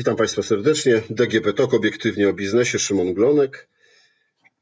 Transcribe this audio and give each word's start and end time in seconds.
Witam 0.00 0.16
Państwa 0.16 0.42
serdecznie. 0.42 1.02
DGP 1.10 1.52
TOK, 1.52 1.74
obiektywnie 1.74 2.28
o 2.28 2.32
biznesie, 2.32 2.78
Szymon 2.78 3.14
Glonek. 3.14 3.68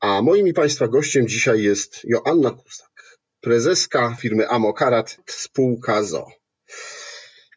A 0.00 0.22
moim 0.22 0.48
i 0.48 0.52
Państwa 0.52 0.88
gościem 0.88 1.28
dzisiaj 1.28 1.62
jest 1.62 2.00
Joanna 2.04 2.50
Kusak, 2.50 3.18
prezeska 3.40 4.16
firmy 4.20 4.48
Amokarat, 4.48 5.16
spółka 5.26 6.02
ZO. 6.02 6.26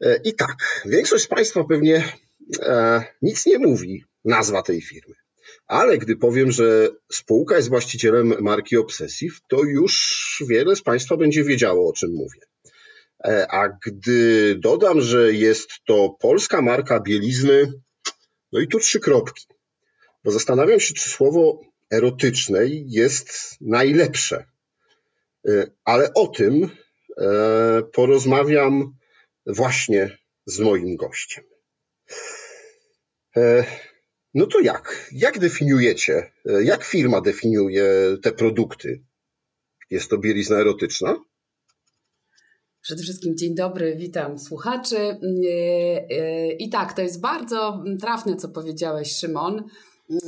E, 0.02 0.20
I 0.24 0.34
tak, 0.34 0.84
większość 0.86 1.24
z 1.24 1.28
Państwa 1.28 1.64
pewnie 1.64 2.04
e, 2.62 3.04
nic 3.22 3.46
nie 3.46 3.60
mówi 3.60 4.04
nazwa 4.26 4.62
tej 4.62 4.82
firmy. 4.82 5.16
Ale 5.68 5.98
gdy 5.98 6.16
powiem, 6.16 6.52
że 6.52 6.90
spółka 7.12 7.56
jest 7.56 7.70
właścicielem 7.70 8.34
marki 8.42 8.78
Obsessive, 8.78 9.40
to 9.48 9.64
już 9.64 10.44
wiele 10.50 10.76
z 10.76 10.82
Państwa 10.82 11.18
będzie 11.18 11.44
wiedziało, 11.44 11.90
o 11.90 11.94
czym 11.94 12.12
mówię. 12.12 12.51
E, 13.26 13.48
a 13.52 13.70
gdy 13.86 14.56
dodam, 14.56 15.02
że 15.02 15.34
jest 15.34 15.70
to 15.86 16.16
polska 16.20 16.62
marka 16.62 17.00
bielizny, 17.00 17.74
no 18.52 18.60
i 18.60 18.68
tu 18.68 18.80
trzy 18.80 19.00
kropki. 19.00 19.48
Bo 20.24 20.32
zastanawiam 20.32 20.80
się, 20.80 20.94
czy 20.94 21.10
słowo 21.10 21.62
erotycznej 21.92 22.86
jest 22.88 23.58
najlepsze. 23.62 24.46
E, 25.48 25.68
ale 25.84 26.14
o 26.14 26.28
tym 26.28 26.70
e, 27.18 27.82
porozmawiam 27.94 28.98
właśnie 29.46 30.18
z 30.46 30.60
moim 30.60 30.96
gościem. 30.96 31.44
No 34.34 34.48
to 34.48 34.60
jak? 34.60 35.10
Jak 35.12 35.40
definiujecie, 35.40 36.32
jak 36.64 36.84
firma 36.84 37.22
definiuje 37.22 38.18
te 38.22 38.32
produkty? 38.32 39.04
Jest 39.90 40.10
to 40.10 40.18
bielizna 40.18 40.60
erotyczna? 40.60 41.24
Przede 42.82 43.04
wszystkim 43.04 43.38
dzień 43.38 43.56
dobry, 43.56 43.96
witam 43.96 44.40
słuchaczy. 44.40 44.98
E, 44.98 45.18
e, 46.10 46.52
I 46.52 46.70
tak, 46.70 46.94
to 46.94 47.02
jest 47.02 47.22
bardzo 47.22 47.84
trafne, 48.02 48.36
co 48.36 48.50
powiedziałeś, 48.50 49.16
Szymon, 49.18 49.64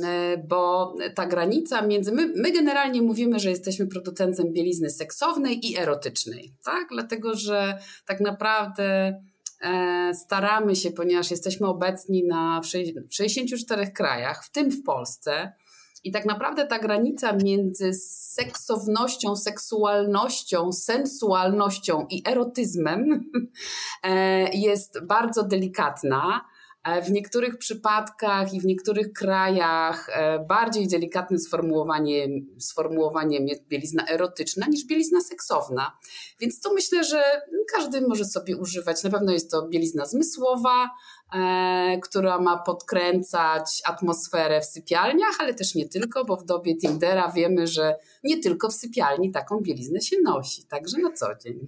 e, 0.04 0.44
bo 0.48 0.94
ta 1.14 1.26
granica 1.26 1.86
między. 1.86 2.12
My, 2.12 2.32
my 2.36 2.52
generalnie 2.52 3.02
mówimy, 3.02 3.38
że 3.38 3.50
jesteśmy 3.50 3.86
producentem 3.86 4.52
bielizny 4.52 4.90
seksownej 4.90 5.70
i 5.70 5.78
erotycznej, 5.78 6.52
tak? 6.64 6.86
Dlatego, 6.90 7.34
że 7.34 7.78
tak 8.06 8.20
naprawdę 8.20 9.20
staramy 10.12 10.76
się, 10.76 10.90
ponieważ 10.90 11.30
jesteśmy 11.30 11.66
obecni 11.66 12.24
na, 12.24 12.60
w 12.60 12.66
64 13.14 13.90
krajach, 13.92 14.44
w 14.44 14.52
tym 14.52 14.70
w 14.70 14.82
Polsce, 14.82 15.52
i 16.04 16.12
tak 16.12 16.26
naprawdę 16.26 16.66
ta 16.66 16.78
granica 16.78 17.32
między 17.32 17.94
seksownością, 17.94 19.36
seksualnością, 19.36 20.72
sensualnością 20.72 22.06
i 22.10 22.22
erotyzmem 22.28 23.30
e, 24.02 24.50
jest 24.52 25.04
bardzo 25.06 25.42
delikatna. 25.42 26.44
E, 26.84 27.02
w 27.02 27.10
niektórych 27.10 27.58
przypadkach 27.58 28.54
i 28.54 28.60
w 28.60 28.64
niektórych 28.64 29.12
krajach 29.12 30.08
e, 30.12 30.38
bardziej 30.38 30.88
delikatnym 30.88 31.40
sformułowaniem, 31.40 32.30
sformułowaniem 32.58 33.48
jest 33.48 33.66
bielizna 33.66 34.04
erotyczna 34.08 34.66
niż 34.66 34.86
bielizna 34.86 35.20
seksowna. 35.20 35.98
Więc 36.40 36.60
to 36.60 36.74
myślę, 36.74 37.04
że 37.04 37.22
każdy 37.76 38.00
może 38.00 38.24
sobie 38.24 38.56
używać. 38.56 39.04
Na 39.04 39.10
pewno 39.10 39.32
jest 39.32 39.50
to 39.50 39.68
bielizna 39.68 40.06
zmysłowa, 40.06 40.90
która 42.02 42.38
ma 42.40 42.58
podkręcać 42.58 43.82
atmosferę 43.84 44.60
w 44.60 44.64
sypialniach, 44.64 45.34
ale 45.38 45.54
też 45.54 45.74
nie 45.74 45.88
tylko, 45.88 46.24
bo 46.24 46.36
w 46.36 46.44
dobie 46.44 46.76
Tindera 46.76 47.32
wiemy, 47.32 47.66
że 47.66 47.94
nie 48.24 48.40
tylko 48.40 48.68
w 48.68 48.74
sypialni 48.74 49.32
taką 49.32 49.60
bieliznę 49.60 50.00
się 50.00 50.16
nosi, 50.24 50.64
także 50.64 50.98
na 50.98 51.12
co 51.12 51.26
dzień. 51.44 51.58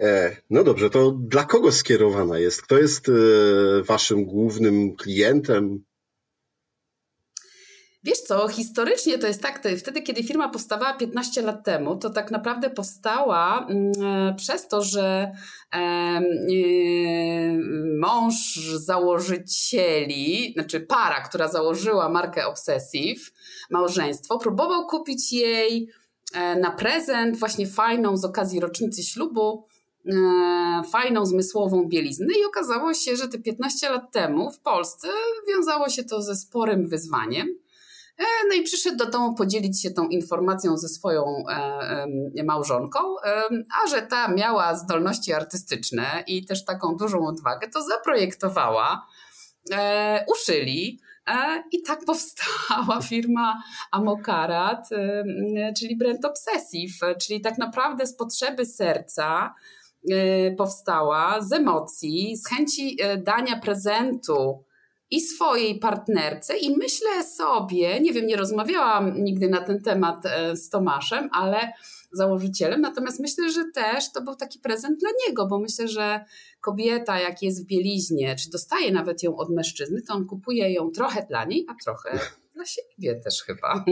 E, 0.00 0.36
no 0.50 0.64
dobrze, 0.64 0.90
to 0.90 1.10
dla 1.10 1.44
kogo 1.44 1.72
skierowana 1.72 2.38
jest? 2.38 2.62
Kto 2.62 2.78
jest 2.78 3.08
e, 3.08 3.12
waszym 3.82 4.24
głównym 4.24 4.96
klientem? 4.96 5.84
Wiesz 8.04 8.18
co, 8.18 8.48
historycznie 8.48 9.18
to 9.18 9.26
jest 9.26 9.42
tak, 9.42 9.62
to 9.62 9.68
wtedy 9.78 10.02
kiedy 10.02 10.22
firma 10.22 10.48
powstawała 10.48 10.94
15 10.94 11.42
lat 11.42 11.64
temu, 11.64 11.96
to 11.96 12.10
tak 12.10 12.30
naprawdę 12.30 12.70
powstała 12.70 13.66
mm, 13.68 13.92
e, 14.04 14.34
przez 14.34 14.68
to, 14.68 14.82
że 14.82 15.32
e, 15.74 16.20
mąż 18.00 18.58
założycieli, 18.76 20.52
znaczy 20.52 20.80
para, 20.80 21.20
która 21.20 21.48
założyła 21.48 22.08
markę 22.08 22.46
Obsessive, 22.46 23.32
małżeństwo, 23.70 24.38
próbował 24.38 24.86
kupić 24.86 25.32
jej 25.32 25.88
e, 26.34 26.56
na 26.56 26.70
prezent 26.70 27.38
właśnie 27.38 27.66
fajną 27.66 28.16
z 28.16 28.24
okazji 28.24 28.60
rocznicy 28.60 29.02
ślubu 29.02 29.64
fajną, 30.92 31.26
zmysłową 31.26 31.88
bieliznę 31.88 32.34
i 32.40 32.44
okazało 32.44 32.94
się, 32.94 33.16
że 33.16 33.28
te 33.28 33.38
15 33.38 33.90
lat 33.90 34.12
temu 34.12 34.50
w 34.50 34.60
Polsce 34.60 35.08
wiązało 35.48 35.88
się 35.88 36.04
to 36.04 36.22
ze 36.22 36.36
sporym 36.36 36.88
wyzwaniem, 36.88 37.46
E, 37.48 37.59
no 38.48 38.54
i 38.54 38.62
przyszedł 38.62 38.96
do 38.96 39.06
domu 39.06 39.34
podzielić 39.34 39.82
się 39.82 39.90
tą 39.90 40.08
informacją 40.08 40.76
ze 40.76 40.88
swoją 40.88 41.24
e, 41.48 42.44
małżonką, 42.44 42.98
a 43.82 43.88
że 43.88 44.02
ta 44.02 44.28
miała 44.28 44.74
zdolności 44.74 45.32
artystyczne 45.32 46.24
i 46.26 46.46
też 46.46 46.64
taką 46.64 46.96
dużą 46.96 47.26
odwagę, 47.26 47.68
to 47.68 47.82
zaprojektowała, 47.82 49.06
e, 49.72 50.24
uszyli. 50.28 51.00
I 51.72 51.82
tak 51.82 52.04
powstała 52.06 53.02
firma 53.02 53.62
Amokarat, 53.90 54.88
czyli 55.78 55.96
brand 55.96 56.24
Obsessive, 56.24 57.18
czyli 57.20 57.40
tak 57.40 57.58
naprawdę 57.58 58.06
z 58.06 58.16
potrzeby 58.16 58.66
serca 58.66 59.54
powstała, 60.58 61.40
z 61.40 61.52
emocji, 61.52 62.36
z 62.36 62.48
chęci 62.48 62.96
dania 63.18 63.60
prezentu 63.60 64.64
i 65.10 65.20
swojej 65.20 65.78
partnerce 65.78 66.56
i 66.56 66.76
myślę 66.76 67.24
sobie, 67.24 68.00
nie 68.00 68.12
wiem, 68.12 68.26
nie 68.26 68.36
rozmawiałam 68.36 69.24
nigdy 69.24 69.48
na 69.48 69.60
ten 69.60 69.82
temat 69.82 70.26
e, 70.26 70.56
z 70.56 70.68
Tomaszem, 70.68 71.28
ale 71.32 71.72
założycielem, 72.12 72.80
natomiast 72.80 73.20
myślę, 73.20 73.50
że 73.50 73.64
też 73.74 74.12
to 74.12 74.22
był 74.22 74.36
taki 74.36 74.58
prezent 74.58 75.00
dla 75.00 75.10
niego, 75.26 75.46
bo 75.46 75.58
myślę, 75.58 75.88
że 75.88 76.24
kobieta 76.60 77.20
jak 77.20 77.42
jest 77.42 77.64
w 77.64 77.66
bieliźnie, 77.66 78.36
czy 78.36 78.50
dostaje 78.50 78.92
nawet 78.92 79.22
ją 79.22 79.36
od 79.36 79.50
mężczyzny, 79.50 80.02
to 80.02 80.14
on 80.14 80.26
kupuje 80.26 80.72
ją 80.72 80.90
trochę 80.90 81.26
dla 81.28 81.44
niej, 81.44 81.66
a 81.68 81.74
trochę 81.84 82.18
dla 82.54 82.64
siebie 82.66 83.20
też 83.24 83.42
chyba. 83.42 83.84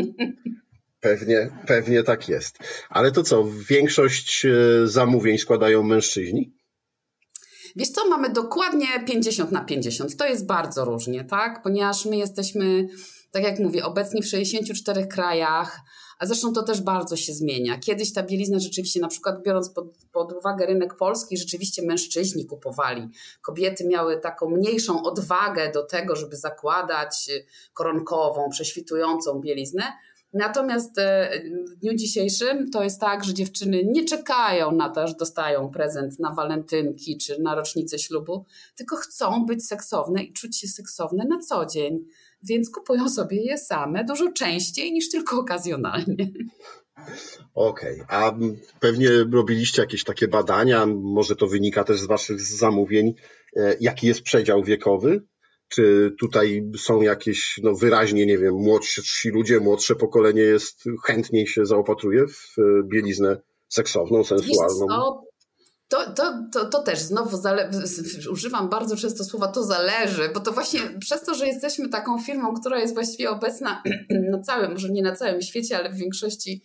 Pewnie, 1.01 1.51
pewnie 1.67 2.03
tak 2.03 2.29
jest. 2.29 2.59
Ale 2.89 3.13
to 3.13 3.23
co, 3.23 3.49
większość 3.69 4.45
e, 4.45 4.51
zamówień 4.87 5.39
składają 5.39 5.83
mężczyźni? 5.83 6.58
Wiesz 7.79 7.91
co, 7.91 8.09
mamy 8.09 8.31
dokładnie 8.31 8.87
50 9.07 9.53
na 9.53 9.65
50. 9.65 10.17
To 10.17 10.27
jest 10.27 10.47
bardzo 10.47 10.85
różnie, 10.85 11.25
tak? 11.25 11.63
Ponieważ 11.63 12.05
my 12.05 12.17
jesteśmy, 12.17 12.89
tak 13.31 13.43
jak 13.43 13.59
mówię, 13.59 13.85
obecni 13.85 14.23
w 14.23 14.27
64 14.27 15.07
krajach, 15.07 15.81
a 16.19 16.27
zresztą 16.27 16.53
to 16.53 16.63
też 16.63 16.81
bardzo 16.81 17.17
się 17.17 17.33
zmienia. 17.33 17.79
Kiedyś 17.79 18.13
ta 18.13 18.23
bielizna 18.23 18.59
rzeczywiście, 18.59 19.01
na 19.01 19.09
przykład 19.09 19.43
biorąc 19.43 19.71
pod, 19.71 19.87
pod 20.13 20.33
uwagę 20.33 20.67
rynek 20.67 20.95
polski, 20.95 21.37
rzeczywiście 21.37 21.83
mężczyźni 21.83 22.47
kupowali. 22.47 23.09
Kobiety 23.43 23.87
miały 23.87 24.21
taką 24.21 24.51
mniejszą 24.51 25.03
odwagę 25.03 25.73
do 25.73 25.83
tego, 25.83 26.17
żeby 26.17 26.37
zakładać 26.37 27.31
koronkową, 27.75 28.51
prześwitującą 28.51 29.41
bieliznę. 29.41 29.83
Natomiast 30.33 30.99
e, 30.99 31.31
w 31.71 31.77
dniu 31.77 31.95
dzisiejszym 31.95 32.71
to 32.71 32.85
jest 32.85 33.01
tak, 33.01 33.25
że 33.25 33.35
dziewczyny 33.35 33.85
nie 33.85 34.05
czekają 34.05 34.73
na 34.73 34.89
to, 34.89 35.07
że 35.07 35.15
dostają 35.15 35.71
prezent 35.71 36.19
na 36.19 36.35
walentynki 36.35 37.19
czy 37.19 37.43
na 37.43 37.55
rocznicę 37.55 37.99
ślubu, 37.99 38.45
tylko 38.77 38.97
chcą 38.97 39.47
być 39.47 39.67
seksowne 39.67 40.23
i 40.23 40.33
czuć 40.33 40.61
się 40.61 40.69
seksowne 40.69 41.25
na 41.25 41.39
co 41.39 41.67
dzień. 41.67 42.05
Więc 42.43 42.71
kupują 42.71 43.09
sobie 43.09 43.43
je 43.43 43.59
same 43.59 44.05
dużo 44.05 44.33
częściej 44.33 44.93
niż 44.93 45.11
tylko 45.11 45.39
okazjonalnie. 45.39 46.31
Okej, 47.55 48.03
okay. 48.03 48.19
a 48.19 48.33
pewnie 48.81 49.11
robiliście 49.33 49.83
jakieś 49.83 50.05
takie 50.05 50.29
badania, 50.29 50.87
może 50.87 51.37
to 51.37 51.47
wynika 51.47 51.85
też 51.85 52.01
z 52.01 52.07
Waszych 52.07 52.41
zamówień, 52.41 53.15
e, 53.57 53.77
jaki 53.81 54.07
jest 54.07 54.23
przedział 54.23 54.63
wiekowy 54.63 55.23
czy 55.69 56.15
tutaj 56.21 56.71
są 56.79 57.01
jakieś 57.01 57.61
no, 57.63 57.75
wyraźnie, 57.75 58.27
nie 58.27 58.39
wiem, 58.39 58.55
młodsi 58.55 59.31
ludzie, 59.31 59.61
młodsze 59.61 59.95
pokolenie 59.95 60.43
jest 60.43 60.85
chętniej 61.07 61.47
się 61.47 61.67
zaopatruje 61.67 62.27
w 62.27 62.59
e, 62.59 62.63
bieliznę 62.85 63.37
seksowną, 63.69 64.25
sensualną? 64.25 64.87
To, 65.89 66.13
to, 66.13 66.45
to, 66.53 66.65
to 66.65 66.83
też 66.83 66.99
znowu 66.99 67.37
zale- 67.37 67.71
używam 68.33 68.69
bardzo 68.69 68.97
często 68.97 69.25
słowa 69.25 69.49
to 69.49 69.63
zależy, 69.63 70.31
bo 70.35 70.41
to 70.41 70.53
właśnie 70.53 70.81
przez 71.01 71.23
to, 71.23 71.35
że 71.35 71.47
jesteśmy 71.47 71.89
taką 71.89 72.19
firmą, 72.19 72.55
która 72.55 72.79
jest 72.79 72.95
właściwie 72.95 73.31
obecna 73.31 73.83
na 74.33 74.41
całym, 74.41 74.73
może 74.73 74.89
nie 74.91 75.03
na 75.03 75.17
całym 75.17 75.43
świecie, 75.43 75.79
ale 75.79 75.91
w 75.91 75.97
większości, 75.97 76.63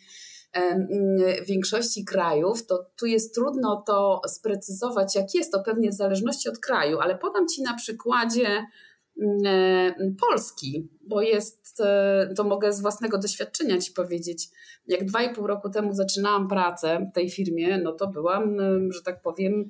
w 1.44 1.48
większości 1.48 2.06
krajów, 2.06 2.66
to 2.66 2.86
tu 3.00 3.06
jest 3.06 3.36
trudno 3.36 3.84
to 3.88 4.22
sprecyzować, 4.28 5.16
jak 5.16 5.36
jest 5.36 5.52
to 5.52 5.64
pewnie 5.64 5.90
w 5.90 5.94
zależności 5.94 6.50
od 6.50 6.60
kraju, 6.60 7.00
ale 7.00 7.18
podam 7.18 7.48
Ci 7.48 7.62
na 7.62 7.74
przykładzie 7.74 8.66
Polski, 10.19 10.89
bo 11.01 11.21
jest, 11.21 11.81
to 12.36 12.44
mogę 12.44 12.74
z 12.74 12.81
własnego 12.81 13.18
doświadczenia 13.18 13.77
Ci 13.77 13.92
powiedzieć, 13.92 14.48
jak 14.88 15.06
dwa 15.06 15.24
i 15.24 15.36
pół 15.36 15.48
roku 15.48 15.69
temu 15.69 15.94
zaczynałam 15.94 16.48
pracę 16.48 17.07
w 17.12 17.15
tej 17.15 17.30
firmie, 17.30 17.77
no 17.77 17.92
to 17.92 18.07
byłam, 18.07 18.57
że 18.92 19.01
tak 19.01 19.21
powiem, 19.21 19.69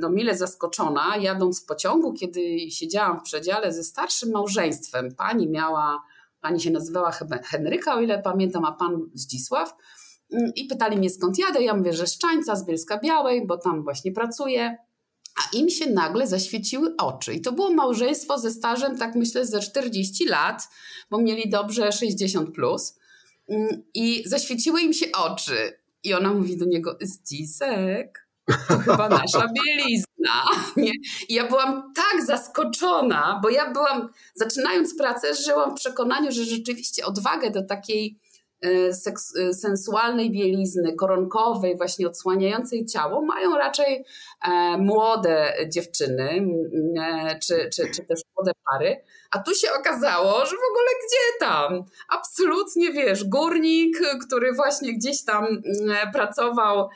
no 0.00 0.10
mile 0.10 0.34
zaskoczona, 0.34 1.16
jadąc 1.16 1.62
w 1.62 1.66
pociągu, 1.66 2.12
kiedy 2.12 2.70
siedziałam 2.70 3.20
w 3.20 3.22
przedziale 3.22 3.72
ze 3.72 3.84
starszym 3.84 4.30
małżeństwem. 4.30 5.14
Pani 5.18 5.48
miała, 5.48 6.02
pani 6.40 6.60
się 6.60 6.70
nazywała 6.70 7.12
Henryka, 7.44 7.94
o 7.94 8.00
ile 8.00 8.22
pamiętam, 8.22 8.64
a 8.64 8.72
pan 8.72 9.10
Zdzisław. 9.14 9.76
I 10.56 10.66
pytali 10.66 10.96
mnie 10.96 11.10
skąd 11.10 11.38
jadę. 11.38 11.62
Ja 11.62 11.74
mówię, 11.74 11.92
że 11.92 12.06
Szczańca, 12.06 12.56
z 12.56 12.66
Bielska 12.66 12.98
Białej, 12.98 13.46
bo 13.46 13.58
tam 13.58 13.82
właśnie 13.84 14.12
pracuję. 14.12 14.76
A 15.36 15.56
im 15.56 15.70
się 15.70 15.90
nagle 15.90 16.26
zaświeciły 16.26 16.96
oczy. 16.96 17.34
I 17.34 17.40
to 17.40 17.52
było 17.52 17.70
małżeństwo 17.70 18.38
ze 18.38 18.50
stażem, 18.50 18.98
tak 18.98 19.14
myślę, 19.14 19.46
ze 19.46 19.60
40 19.60 20.26
lat, 20.26 20.62
bo 21.10 21.18
mieli 21.18 21.50
dobrze 21.50 21.92
60 21.92 22.54
plus. 22.54 22.94
Mm, 23.48 23.82
I 23.94 24.28
zaświeciły 24.28 24.80
im 24.80 24.92
się 24.92 25.06
oczy. 25.12 25.78
I 26.02 26.14
ona 26.14 26.34
mówi 26.34 26.56
do 26.56 26.64
niego, 26.64 26.98
Zdzisek, 27.00 28.28
to 28.68 28.78
chyba 28.78 29.08
nasza 29.08 29.48
bielizna. 29.56 30.44
Nie? 30.76 30.92
I 31.28 31.34
ja 31.34 31.48
byłam 31.48 31.92
tak 31.94 32.26
zaskoczona, 32.26 33.40
bo 33.42 33.50
ja 33.50 33.70
byłam, 33.70 34.08
zaczynając 34.34 34.96
pracę, 34.96 35.34
żyłam 35.34 35.70
w 35.70 35.80
przekonaniu, 35.80 36.32
że 36.32 36.44
rzeczywiście 36.44 37.04
odwagę 37.04 37.50
do 37.50 37.62
takiej 37.62 38.18
seks, 38.92 39.36
e, 39.36 39.54
sensualnej 39.54 40.30
bielizny, 40.30 40.94
koronkowej, 40.96 41.76
właśnie 41.76 42.06
odsłaniającej 42.06 42.86
ciało, 42.86 43.24
mają 43.24 43.58
raczej 43.58 44.04
e, 44.48 44.78
młode 44.78 45.52
dziewczyny 45.68 46.46
czy, 47.42 47.68
czy, 47.72 47.90
czy 47.90 48.04
też 48.04 48.20
młode 48.36 48.52
pary. 48.70 48.96
A 49.34 49.38
tu 49.38 49.54
się 49.54 49.72
okazało, 49.72 50.46
że 50.46 50.56
w 50.56 50.70
ogóle 50.70 50.90
gdzie 51.06 51.38
tam? 51.40 51.84
Absolutnie 52.08 52.92
wiesz, 52.92 53.24
górnik, 53.24 53.98
który 54.26 54.52
właśnie 54.52 54.94
gdzieś 54.94 55.24
tam 55.24 55.62
pracował 56.12 56.88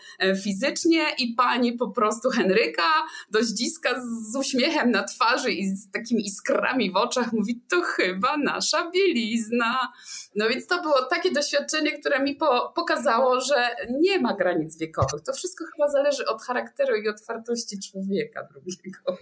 fizycznie 0.43 1.06
i 1.19 1.35
pani 1.35 1.73
po 1.73 1.90
prostu 1.90 2.31
Henryka 2.31 2.82
dość 3.31 3.49
dziska 3.49 4.00
z 4.31 4.37
uśmiechem 4.37 4.90
na 4.90 5.02
twarzy 5.05 5.52
i 5.52 5.67
z 5.67 5.90
takimi 5.90 6.26
iskrami 6.26 6.90
w 6.93 6.96
oczach 6.96 7.32
mówi, 7.32 7.62
to 7.69 7.81
chyba 7.81 8.37
nasza 8.37 8.90
bielizna. 8.90 9.93
No 10.35 10.49
więc 10.49 10.67
to 10.67 10.82
było 10.82 11.02
takie 11.02 11.31
doświadczenie, 11.31 11.99
które 11.99 12.23
mi 12.23 12.35
po, 12.35 12.73
pokazało, 12.76 13.40
że 13.40 13.69
nie 13.90 14.20
ma 14.20 14.35
granic 14.35 14.79
wiekowych. 14.79 15.23
To 15.26 15.32
wszystko 15.32 15.64
chyba 15.64 15.88
zależy 15.88 16.26
od 16.26 16.43
charakteru 16.43 16.96
i 16.96 17.08
otwartości 17.08 17.79
człowieka 17.90 18.49
drugiego. 18.52 19.17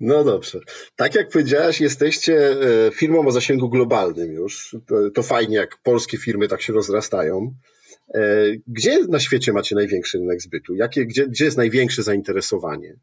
No 0.00 0.24
dobrze. 0.24 0.60
Tak 0.96 1.14
jak 1.14 1.28
powiedziałaś, 1.28 1.80
jesteście 1.80 2.50
e, 2.50 2.90
firmą 2.90 3.26
o 3.26 3.30
zasięgu 3.30 3.68
globalnym 3.68 4.32
już. 4.32 4.76
To, 4.86 5.10
to 5.10 5.22
fajnie, 5.22 5.56
jak 5.56 5.78
polskie 5.82 6.18
firmy 6.18 6.48
tak 6.48 6.62
się 6.62 6.72
rozrastają. 6.72 7.54
E, 8.14 8.20
gdzie 8.66 8.98
na 9.08 9.20
świecie 9.20 9.52
macie 9.52 9.74
największy 9.74 10.18
rynek 10.18 10.42
zbytu? 10.42 10.74
Jakie, 10.74 11.06
gdzie, 11.06 11.26
gdzie 11.28 11.44
jest 11.44 11.56
największe 11.56 12.02
zainteresowanie? 12.02 12.96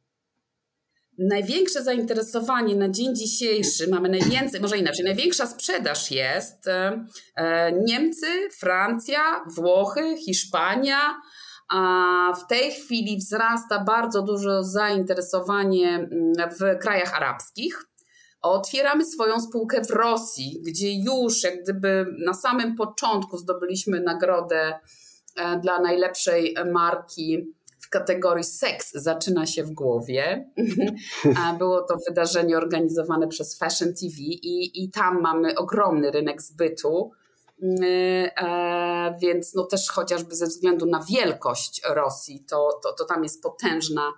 Największe 1.17 1.83
zainteresowanie 1.83 2.75
na 2.75 2.89
dzień 2.89 3.15
dzisiejszy, 3.15 3.87
mamy 3.87 4.09
najwięcej, 4.09 4.61
może 4.61 4.77
inaczej, 4.77 5.05
największa 5.05 5.47
sprzedaż 5.47 6.11
jest 6.11 6.67
e, 6.67 7.71
Niemcy, 7.85 8.27
Francja, 8.59 9.43
Włochy, 9.55 10.17
Hiszpania. 10.25 11.21
A 11.69 12.33
w 12.33 12.47
tej 12.47 12.71
chwili 12.71 13.17
wzrasta 13.17 13.83
bardzo 13.83 14.21
dużo 14.21 14.63
zainteresowanie 14.63 15.89
mm, 15.89 16.33
w 16.59 16.79
krajach 16.81 17.17
arabskich. 17.17 17.85
Otwieramy 18.41 19.05
swoją 19.05 19.39
spółkę 19.39 19.81
w 19.85 19.89
Rosji, 19.89 20.61
gdzie 20.67 20.93
już 20.93 21.43
jak 21.43 21.63
gdyby 21.63 22.05
na 22.25 22.33
samym 22.33 22.75
początku 22.75 23.37
zdobyliśmy 23.37 23.99
nagrodę 23.99 24.79
e, 25.35 25.59
dla 25.59 25.79
najlepszej 25.79 26.55
marki 26.71 27.53
w 27.79 27.89
kategorii 27.89 28.43
seks 28.43 28.91
zaczyna 28.93 29.45
się 29.45 29.63
w 29.63 29.71
głowie. 29.71 30.49
Było 31.59 31.81
to 31.81 31.97
wydarzenie 32.07 32.57
organizowane 32.57 33.27
przez 33.27 33.57
Fashion 33.57 33.93
TV 33.93 34.15
i, 34.19 34.83
i 34.83 34.91
tam 34.91 35.21
mamy 35.21 35.55
ogromny 35.55 36.11
rynek 36.11 36.41
zbytu. 36.41 37.11
E, 37.61 39.17
więc 39.21 39.53
no 39.53 39.63
też 39.63 39.89
chociażby 39.89 40.35
ze 40.35 40.45
względu 40.45 40.85
na 40.85 41.03
wielkość 41.09 41.81
Rosji, 41.89 42.45
to, 42.49 42.79
to, 42.83 42.93
to 42.93 43.05
tam 43.05 43.23
jest 43.23 43.43
potężna 43.43 44.13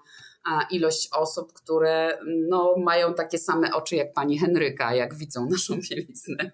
ilość 0.72 1.10
osób, 1.12 1.54
które 1.54 2.20
no, 2.50 2.76
mają 2.78 3.14
takie 3.14 3.38
same 3.38 3.74
oczy 3.74 3.96
jak 3.96 4.14
pani 4.14 4.40
Henryka, 4.40 4.96
jak 4.96 5.16
widzą 5.16 5.46
naszą 5.52 5.80
bieliznę. 5.90 6.52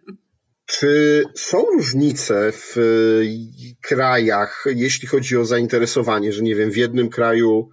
Czy 0.65 1.23
są 1.35 1.65
różnice 1.65 2.51
w 2.51 2.77
y, 2.77 3.75
krajach, 3.81 4.65
jeśli 4.67 5.07
chodzi 5.07 5.37
o 5.37 5.45
zainteresowanie, 5.45 6.33
że 6.33 6.43
nie 6.43 6.55
wiem, 6.55 6.71
w 6.71 6.77
jednym 6.77 7.09
kraju 7.09 7.69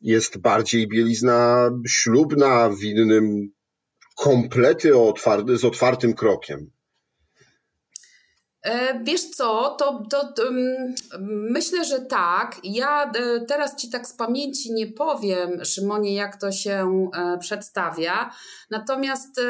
jest 0.00 0.38
bardziej 0.38 0.88
bielizna 0.88 1.70
ślubna, 1.88 2.70
w 2.70 2.82
innym 2.82 3.52
komplety 4.16 4.92
z 5.54 5.64
otwartym 5.64 6.14
krokiem? 6.14 6.70
E, 8.62 9.00
wiesz 9.04 9.30
co, 9.30 9.76
to, 9.78 10.02
to, 10.10 10.32
to, 10.32 10.42
myślę, 11.28 11.84
że 11.84 12.00
tak. 12.00 12.60
Ja 12.64 13.12
e, 13.12 13.40
teraz 13.40 13.76
Ci 13.76 13.90
tak 13.90 14.08
z 14.08 14.12
pamięci 14.12 14.72
nie 14.72 14.86
powiem, 14.86 15.64
Szymonie, 15.64 16.14
jak 16.14 16.40
to 16.40 16.52
się 16.52 17.10
e, 17.16 17.38
przedstawia. 17.38 18.30
Natomiast 18.70 19.40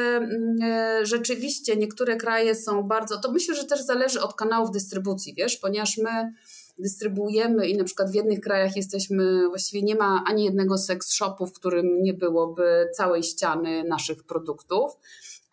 rzeczywiście 1.03 1.77
niektóre 1.77 2.17
kraje 2.17 2.55
są 2.55 2.83
bardzo. 2.83 3.21
To 3.21 3.33
myślę, 3.33 3.55
że 3.55 3.65
też 3.65 3.83
zależy 3.83 4.21
od 4.21 4.35
kanałów 4.35 4.71
dystrybucji, 4.71 5.35
wiesz, 5.35 5.57
ponieważ 5.57 5.99
my 5.99 6.33
dystrybuujemy 6.79 7.69
i 7.69 7.77
na 7.77 7.85
przykład 7.85 8.11
w 8.11 8.15
jednych 8.15 8.41
krajach 8.41 8.77
jesteśmy, 8.77 9.49
właściwie 9.49 9.83
nie 9.83 9.95
ma 9.95 10.25
ani 10.27 10.45
jednego 10.45 10.79
seks 10.79 11.13
shopu, 11.13 11.47
w 11.47 11.53
którym 11.53 12.03
nie 12.03 12.15
byłoby 12.15 12.89
całej 12.97 13.23
ściany 13.23 13.85
naszych 13.85 14.25
produktów. 14.25 14.91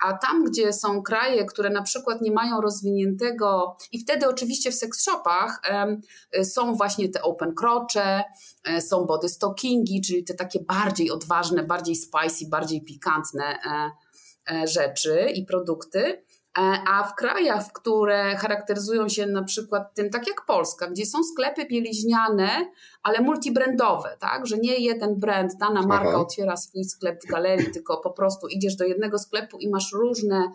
A 0.06 0.14
tam, 0.14 0.44
gdzie 0.44 0.74
są 0.74 1.02
kraje, 1.02 1.46
które 1.46 1.70
na 1.70 1.82
przykład 1.82 2.22
nie 2.22 2.32
mają 2.32 2.62
rozwiniętego, 2.62 3.78
i 3.92 4.00
wtedy 4.00 4.28
oczywiście 4.28 4.72
w 4.72 4.76
sex 4.76 5.04
shopach 5.04 5.62
e, 6.32 6.46
są 6.46 6.76
właśnie 6.76 7.10
te 7.10 7.22
open 7.22 7.56
crocze, 7.56 8.24
e, 8.64 8.82
są 8.82 9.06
body 9.06 9.30
stockingi, 9.30 10.02
czyli 10.02 10.24
te 10.24 10.34
takie 10.34 10.60
bardziej 10.60 11.12
odważne, 11.12 11.64
bardziej 11.64 11.96
spicy, 11.96 12.50
bardziej 12.50 12.84
pikantne 12.84 13.60
e, 14.52 14.68
rzeczy 14.68 15.30
i 15.34 15.46
produkty. 15.46 16.24
E, 16.58 16.84
a 16.88 17.04
w 17.04 17.16
krajach, 17.16 17.72
które 17.74 18.36
charakteryzują 18.36 19.10
się 19.10 19.26
na 19.26 19.44
przykład 19.44 19.94
tym, 19.94 20.10
tak 20.10 20.28
jak 20.28 20.46
Polska, 20.46 20.88
gdzie 20.88 21.06
są 21.06 21.24
sklepy 21.24 21.66
bieliźniane, 21.66 22.50
ale 23.04 23.22
multibrandowe, 23.22 24.18
tak? 24.20 24.48
że 24.48 24.58
nie 24.58 24.78
jeden 24.78 25.16
brand, 25.16 25.58
dana 25.60 25.82
marka 25.82 26.10
Aha. 26.10 26.20
otwiera 26.20 26.58
swój 26.58 26.84
sklep 26.84 27.24
w 27.24 27.32
galerii, 27.32 27.72
tylko 27.72 27.98
po 27.98 28.12
prostu 28.12 28.48
idziesz 28.48 28.76
do 28.76 28.86
jednego 28.86 29.20
sklepu 29.20 29.58
i 29.58 29.70
masz 29.70 29.94
różne 29.94 30.52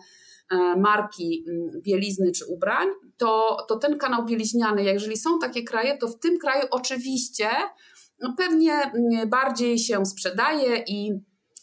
e, 0.51 0.75
marki 0.77 1.45
bielizny 1.81 2.31
czy 2.31 2.45
ubrań, 2.45 2.87
to, 3.17 3.57
to 3.67 3.77
ten 3.77 3.97
kanał 3.97 4.25
bieliźniany, 4.25 4.83
jeżeli 4.83 5.17
są 5.17 5.39
takie 5.39 5.63
kraje, 5.63 5.97
to 5.97 6.07
w 6.07 6.19
tym 6.19 6.39
kraju 6.39 6.67
oczywiście 6.71 7.49
no 8.19 8.33
pewnie 8.37 8.91
bardziej 9.27 9.79
się 9.79 10.05
sprzedaje 10.05 10.83
i 10.87 11.19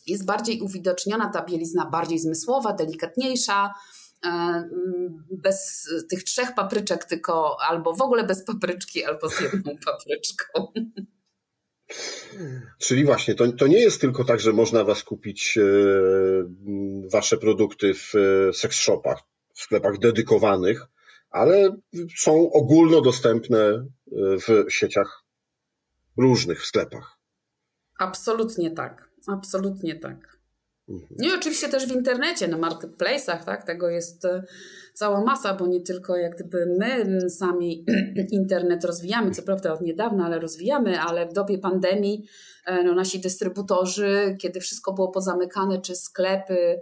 jest 0.07 0.27
bardziej 0.27 0.61
uwidoczniona 0.61 1.31
ta 1.31 1.45
bielizna, 1.45 1.87
bardziej 1.87 2.19
zmysłowa, 2.19 2.73
delikatniejsza, 2.73 3.75
bez 5.31 5.89
tych 6.11 6.25
trzech 6.25 6.55
papryczek, 6.55 7.05
tylko 7.05 7.57
albo 7.69 7.93
w 7.95 8.03
ogóle 8.03 8.25
bez 8.25 8.45
papryczki, 8.45 9.05
albo 9.05 9.31
z 9.31 9.41
jedną 9.41 9.77
papryczką. 9.87 10.73
Czyli 12.79 13.05
właśnie, 13.05 13.35
to, 13.35 13.53
to 13.53 13.67
nie 13.67 13.81
jest 13.81 14.01
tylko 14.01 14.25
tak, 14.25 14.41
że 14.41 14.53
można 14.53 14.85
was 14.85 15.03
kupić, 15.03 15.59
e, 15.59 15.63
wasze 17.13 17.37
produkty 17.37 17.95
w 17.95 18.13
e, 18.15 18.53
seks 18.53 18.77
shopach, 18.77 19.19
w 19.55 19.61
sklepach 19.61 19.99
dedykowanych, 19.99 20.87
ale 21.31 21.77
są 22.17 22.53
ogólnodostępne 22.53 23.87
w 24.47 24.65
sieciach 24.69 25.25
różnych, 26.17 26.63
w 26.63 26.67
sklepach. 26.67 27.19
Absolutnie 27.99 28.71
tak. 28.71 29.11
Absolutnie 29.29 29.99
tak. 29.99 30.40
No 31.19 31.29
i 31.29 31.33
oczywiście 31.33 31.69
też 31.69 31.87
w 31.87 31.93
internecie, 31.93 32.49
na 32.49 32.59
marketplace'ach, 32.59 33.45
tak? 33.45 33.67
Tego 33.67 33.91
jest 33.91 34.25
e, 34.25 34.43
cała 35.01 35.25
masa, 35.25 35.55
bo 35.55 35.67
nie 35.67 35.81
tylko 35.81 36.17
jak 36.17 36.35
gdyby 36.35 36.77
my 36.79 37.21
sami 37.31 37.85
internet 38.41 38.85
rozwijamy, 38.85 39.31
co 39.31 39.43
prawda 39.43 39.73
od 39.73 39.81
niedawna, 39.81 40.27
ale 40.27 40.39
rozwijamy, 40.39 41.01
ale 41.01 41.27
w 41.27 41.33
dobie 41.33 41.59
pandemii 41.59 42.25
e, 42.67 42.85
no, 42.85 42.95
nasi 42.95 43.21
dystrybutorzy, 43.21 44.37
kiedy 44.41 44.61
wszystko 44.61 44.93
było 44.93 45.09
pozamykane, 45.09 45.81
czy 45.81 45.97
sklepy, 45.97 46.81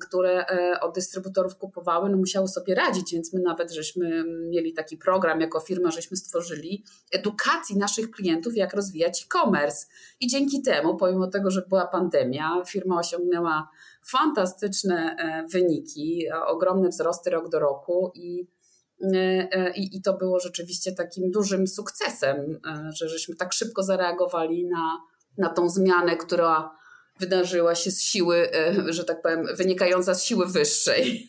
które 0.00 0.46
e, 0.46 0.80
od 0.80 0.94
dystrybutorów 0.94 1.56
kupowały, 1.56 2.10
no 2.10 2.16
musiały 2.16 2.48
sobie 2.48 2.74
radzić, 2.74 3.12
więc 3.12 3.32
my 3.32 3.40
nawet 3.40 3.72
żeśmy 3.72 4.24
mieli 4.50 4.72
taki 4.72 4.96
program 4.96 5.40
jako 5.40 5.60
firma, 5.60 5.90
żeśmy 5.90 6.16
stworzyli 6.16 6.84
edukacji 7.12 7.76
naszych 7.76 8.10
klientów, 8.10 8.56
jak 8.56 8.74
rozwijać 8.74 9.26
e-commerce. 9.26 9.86
I 10.20 10.26
dzięki 10.26 10.62
temu, 10.62 10.96
pomimo 10.96 11.26
tego, 11.26 11.50
że 11.50 11.62
była 11.68 11.86
pandemia, 11.86 12.62
firma 12.66 12.98
osiągnęła 12.98 13.68
fantastyczne 14.06 15.16
e, 15.18 15.46
wyniki, 15.52 16.26
ogromne 16.46 16.88
wzrosty 16.88 17.30
rok 17.30 17.48
do 17.48 17.58
roku 17.58 18.12
i 18.14 18.48
e, 19.14 19.72
i, 19.76 19.96
I 19.96 20.02
to 20.02 20.16
było 20.16 20.40
rzeczywiście 20.40 20.92
takim 20.92 21.30
dużym 21.30 21.66
sukcesem, 21.66 22.60
że 22.94 23.08
żeśmy 23.08 23.36
tak 23.36 23.52
szybko 23.52 23.82
zareagowali 23.82 24.66
na, 24.66 24.98
na 25.38 25.48
tą 25.48 25.68
zmianę, 25.68 26.16
która 26.16 26.82
wydarzyła 27.20 27.74
się 27.74 27.90
z 27.90 28.00
siły, 28.00 28.52
e, 28.52 28.92
że 28.92 29.04
tak 29.04 29.22
powiem, 29.22 29.46
wynikająca 29.56 30.14
z 30.14 30.24
siły 30.24 30.46
wyższej. 30.46 31.28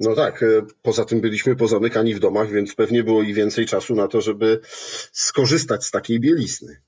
No 0.00 0.14
tak, 0.14 0.42
e, 0.42 0.46
poza 0.82 1.04
tym 1.04 1.20
byliśmy 1.20 1.56
pozamykani 1.56 2.14
w 2.14 2.20
domach, 2.20 2.50
więc 2.50 2.74
pewnie 2.74 3.04
było 3.04 3.22
i 3.22 3.34
więcej 3.34 3.66
czasu 3.66 3.94
na 3.94 4.08
to, 4.08 4.20
żeby 4.20 4.60
skorzystać 5.12 5.84
z 5.84 5.90
takiej 5.90 6.20
bielizny. 6.20 6.82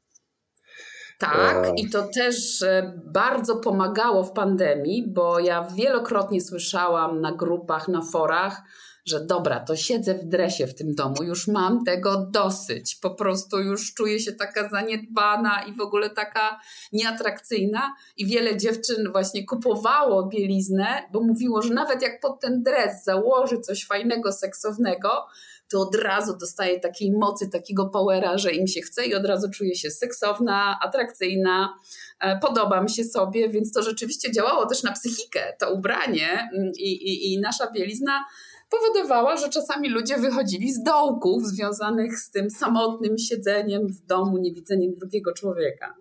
Tak, 1.18 1.78
i 1.78 1.90
to 1.90 2.08
też 2.14 2.62
e, 2.62 2.92
bardzo 3.04 3.56
pomagało 3.56 4.24
w 4.24 4.32
pandemii, 4.32 5.04
bo 5.08 5.38
ja 5.38 5.68
wielokrotnie 5.76 6.40
słyszałam 6.40 7.20
na 7.20 7.32
grupach, 7.32 7.88
na 7.88 8.02
forach, 8.02 8.62
że 9.06 9.24
dobra, 9.24 9.60
to 9.60 9.76
siedzę 9.76 10.14
w 10.14 10.24
dresie 10.24 10.66
w 10.66 10.74
tym 10.74 10.94
domu, 10.94 11.22
już 11.22 11.48
mam 11.48 11.84
tego 11.84 12.26
dosyć, 12.30 12.94
po 12.94 13.10
prostu 13.10 13.58
już 13.58 13.94
czuję 13.94 14.20
się 14.20 14.32
taka 14.32 14.68
zaniedbana 14.68 15.62
i 15.62 15.76
w 15.76 15.80
ogóle 15.80 16.10
taka 16.10 16.60
nieatrakcyjna. 16.92 17.94
I 18.16 18.26
wiele 18.26 18.56
dziewczyn 18.56 19.12
właśnie 19.12 19.46
kupowało 19.46 20.26
bieliznę, 20.26 21.02
bo 21.12 21.20
mówiło, 21.20 21.62
że 21.62 21.74
nawet 21.74 22.02
jak 22.02 22.20
pod 22.20 22.40
ten 22.40 22.62
dres 22.62 23.04
założy 23.04 23.60
coś 23.60 23.86
fajnego, 23.86 24.32
seksownego, 24.32 25.26
to 25.68 25.80
od 25.80 25.94
razu 25.94 26.36
dostaje 26.36 26.80
takiej 26.80 27.12
mocy, 27.12 27.50
takiego 27.50 27.88
powera, 27.88 28.38
że 28.38 28.52
im 28.52 28.66
się 28.66 28.80
chce 28.80 29.06
i 29.06 29.14
od 29.14 29.26
razu 29.26 29.50
czuje 29.50 29.76
się 29.76 29.90
seksowna, 29.90 30.78
atrakcyjna, 30.82 31.74
e, 32.20 32.38
podobam 32.38 32.88
się 32.88 33.04
sobie, 33.04 33.48
więc 33.48 33.72
to 33.72 33.82
rzeczywiście 33.82 34.32
działało 34.32 34.66
też 34.66 34.82
na 34.82 34.92
psychikę, 34.92 35.52
to 35.60 35.74
ubranie 35.74 36.48
mm, 36.54 36.72
i, 36.78 36.92
i, 36.92 37.32
i 37.32 37.40
nasza 37.40 37.70
bielizna 37.70 38.24
powodowała, 38.70 39.36
że 39.36 39.48
czasami 39.48 39.88
ludzie 39.88 40.18
wychodzili 40.18 40.72
z 40.72 40.82
dołków 40.82 41.46
związanych 41.46 42.18
z 42.18 42.30
tym 42.30 42.50
samotnym 42.50 43.18
siedzeniem 43.18 43.88
w 43.88 44.06
domu, 44.06 44.38
niewidzeniem 44.38 44.94
drugiego 44.94 45.32
człowieka. 45.32 45.94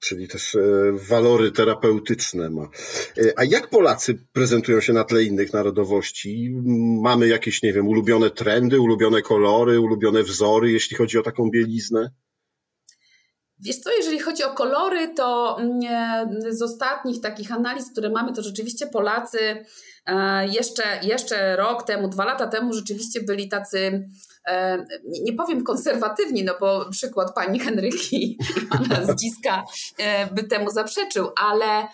Czyli 0.00 0.28
też 0.28 0.54
e, 0.54 0.60
walory 0.92 1.52
terapeutyczne 1.52 2.50
ma. 2.50 2.68
E, 3.18 3.32
a 3.36 3.44
jak 3.44 3.70
Polacy 3.70 4.18
prezentują 4.32 4.80
się 4.80 4.92
na 4.92 5.04
tle 5.04 5.22
innych 5.22 5.52
narodowości? 5.52 6.50
Mamy 7.02 7.28
jakieś, 7.28 7.62
nie 7.62 7.72
wiem, 7.72 7.88
ulubione 7.88 8.30
trendy, 8.30 8.80
ulubione 8.80 9.22
kolory, 9.22 9.80
ulubione 9.80 10.22
wzory, 10.22 10.72
jeśli 10.72 10.96
chodzi 10.96 11.18
o 11.18 11.22
taką 11.22 11.50
bieliznę? 11.50 12.10
Wiesz 13.62 13.78
co, 13.78 13.90
jeżeli 13.90 14.18
chodzi 14.18 14.44
o 14.44 14.50
kolory, 14.50 15.14
to 15.14 15.58
mm, 15.60 15.80
z 16.48 16.62
ostatnich 16.62 17.20
takich 17.20 17.52
analiz, 17.52 17.92
które 17.92 18.10
mamy, 18.10 18.32
to 18.32 18.42
rzeczywiście 18.42 18.86
Polacy 18.86 19.64
e, 20.06 20.46
jeszcze, 20.46 20.82
jeszcze 21.02 21.56
rok 21.56 21.82
temu, 21.82 22.08
dwa 22.08 22.24
lata 22.24 22.46
temu 22.46 22.72
rzeczywiście 22.72 23.20
byli 23.20 23.48
tacy, 23.48 24.08
e, 24.46 24.86
nie 25.22 25.32
powiem 25.32 25.64
konserwatywni, 25.64 26.44
no 26.44 26.54
bo 26.60 26.90
przykład 26.90 27.34
pani 27.34 27.60
Henryki 27.60 28.38
pana 28.70 29.12
Zdziska 29.12 29.64
e, 29.98 30.26
by 30.26 30.44
temu 30.44 30.70
zaprzeczył, 30.70 31.30
ale 31.36 31.88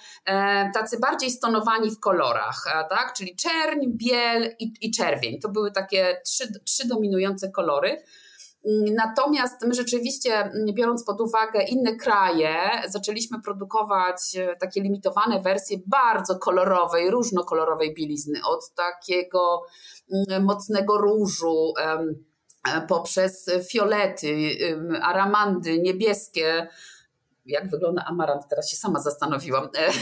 tacy 0.74 0.98
bardziej 1.00 1.30
stonowani 1.30 1.90
w 1.90 2.00
kolorach, 2.00 2.64
tak? 2.90 3.12
czyli 3.16 3.36
czerń, 3.36 3.86
biel 3.86 4.54
i, 4.58 4.72
i 4.80 4.90
czerwień. 4.90 5.40
To 5.40 5.48
były 5.48 5.72
takie 5.72 6.20
trzy, 6.24 6.60
trzy 6.64 6.88
dominujące 6.88 7.50
kolory. 7.50 8.02
Natomiast 8.94 9.62
my 9.66 9.74
rzeczywiście, 9.74 10.50
biorąc 10.72 11.04
pod 11.04 11.20
uwagę 11.20 11.62
inne 11.62 11.96
kraje, 11.96 12.56
zaczęliśmy 12.88 13.42
produkować 13.42 14.36
e, 14.36 14.56
takie 14.56 14.80
limitowane 14.80 15.42
wersje 15.42 15.78
bardzo 15.86 16.38
kolorowej, 16.38 17.10
różnokolorowej 17.10 17.94
bielizny. 17.94 18.40
Od 18.44 18.74
takiego 18.74 19.62
mm, 20.12 20.44
mocnego 20.44 20.98
różu 20.98 21.72
e, 21.80 22.86
poprzez 22.88 23.50
fiolety, 23.70 24.56
aramandy, 25.02 25.78
niebieskie, 25.78 26.68
jak 27.46 27.70
wygląda 27.70 28.04
amarant, 28.04 28.48
teraz 28.48 28.70
się 28.70 28.76
sama 28.76 29.00
zastanowiłam, 29.00 29.64
e, 29.78 29.92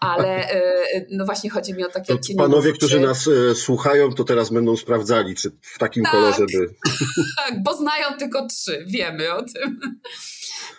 ale 0.00 0.50
e, 0.50 0.72
no 1.10 1.24
właśnie 1.24 1.50
chodzi 1.50 1.74
mi 1.74 1.84
o 1.84 1.88
takie 1.88 2.14
odcienie. 2.14 2.38
Panowie, 2.38 2.72
którzy 2.72 3.00
nas 3.00 3.28
e, 3.28 3.54
słuchają, 3.54 4.12
to 4.12 4.24
teraz 4.24 4.50
będą 4.50 4.76
sprawdzali, 4.76 5.34
czy 5.34 5.50
w 5.62 5.78
takim 5.78 6.02
tak, 6.02 6.12
kolorze 6.12 6.46
by... 6.54 6.74
Tak, 7.36 7.62
bo 7.62 7.76
znają 7.76 8.18
tylko 8.18 8.46
trzy, 8.46 8.84
wiemy 8.86 9.34
o 9.34 9.42
tym. 9.42 9.80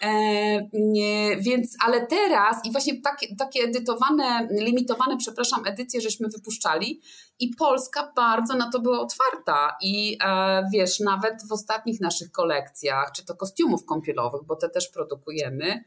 E, 0.02 1.40
więc, 1.40 1.76
ale 1.86 2.08
teraz 2.08 2.66
i 2.66 2.72
właśnie 2.72 3.02
takie, 3.02 3.36
takie 3.36 3.64
edytowane, 3.64 4.48
limitowane, 4.52 5.18
przepraszam, 5.18 5.66
edycje 5.66 6.02
żeśmy 6.02 6.28
wypuszczali 6.28 7.02
i 7.40 7.56
Polska 7.56 8.12
bardzo 8.16 8.56
na 8.56 8.72
to 8.72 8.80
była 8.80 9.00
otwarta. 9.00 9.78
I 9.82 10.18
e, 10.26 10.64
wiesz, 10.74 11.00
nawet 11.00 11.48
w 11.48 11.52
ostatnich 11.52 12.02
naszych 12.02 12.32
kolekcjach, 12.32 13.12
czy 13.16 13.26
to 13.26 13.36
kostiumów 13.36 13.86
kąpielowych, 13.86 14.42
bo 14.46 14.56
te 14.56 14.70
też 14.70 14.90
produkujemy, 14.90 15.84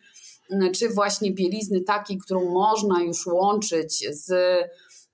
czy 0.75 0.89
właśnie 0.89 1.33
bielizny 1.33 1.81
takiej, 1.81 2.19
którą 2.19 2.51
można 2.51 3.03
już 3.03 3.27
łączyć 3.27 4.07
z 4.11 4.33